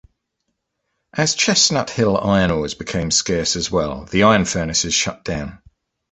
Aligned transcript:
As 1.15 1.35
Chestnut 1.35 1.91
Hill 1.91 2.17
iron 2.17 2.49
ores 2.49 2.73
became 2.73 3.11
scarce 3.11 3.55
as 3.55 3.69
well, 3.69 4.05
the 4.05 4.23
iron 4.23 4.45
furnaces 4.45 4.95
shut 4.95 5.23
down. 5.23 5.61